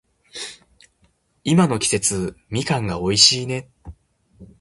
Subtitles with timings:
[1.43, 3.69] 今の季節、みかん美味しいね。